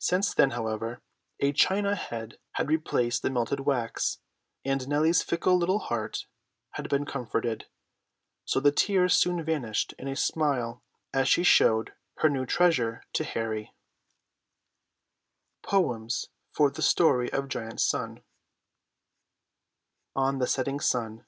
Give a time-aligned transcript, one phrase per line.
[0.00, 1.02] Since then, however,
[1.38, 4.18] a china head had replaced the melted wax,
[4.64, 6.26] and Nellie's fickle little heart
[6.70, 7.66] had been comforted.
[8.44, 10.82] So the tears soon vanished in a smile
[11.14, 13.72] as she showed her new treasure to Harry.
[15.70, 16.00] ON
[20.40, 21.24] THE SETTING SUN.